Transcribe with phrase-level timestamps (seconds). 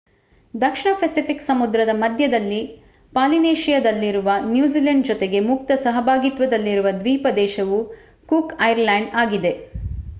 [0.53, 2.61] ದಕ್ಷಿಣ Pacific ಸಮುದ್ರದ ಮಧ್ಯದಲ್ಲಿ
[3.13, 7.79] ಪಾಲಿನೇಶಿಯಾದಲ್ಲಿರುವ ನ್ಯೂಜಿಲೆಂಡ್ ಜೊತೆಗೆ ಮುಕ್ತ ಸಹಭಾಗಿತ್ವದಲ್ಲಿರುವ ದ್ವೀಪ ದೇಶವು
[8.29, 9.53] ಕೂಕ್ ಐಲ್ಯಾಂಡ್ಸ್ ಆಗಿದೆ